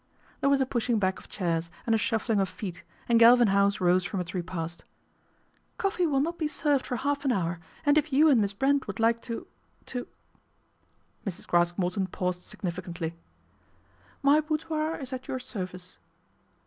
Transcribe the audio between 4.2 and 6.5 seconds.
repast." Coffee will not be